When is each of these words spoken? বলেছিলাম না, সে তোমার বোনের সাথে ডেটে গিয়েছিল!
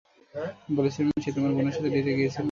বলেছিলাম 0.77 1.07
না, 1.09 1.19
সে 1.23 1.31
তোমার 1.35 1.51
বোনের 1.55 1.73
সাথে 1.75 1.89
ডেটে 1.95 2.11
গিয়েছিল! 2.17 2.39